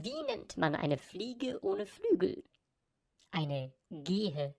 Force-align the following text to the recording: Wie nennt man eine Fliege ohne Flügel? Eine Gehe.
Wie 0.00 0.22
nennt 0.28 0.56
man 0.56 0.76
eine 0.76 0.96
Fliege 0.96 1.58
ohne 1.64 1.84
Flügel? 1.84 2.44
Eine 3.32 3.72
Gehe. 3.90 4.54